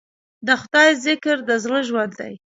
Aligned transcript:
د 0.47 0.49
خدای 0.61 0.89
ذکر 1.05 1.37
د 1.49 1.49
زړه 1.63 1.79
ژوند 1.87 2.13
دی. 2.19 2.33